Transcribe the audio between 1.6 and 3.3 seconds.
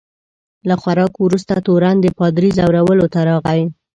تورن د پادري ځورولو ته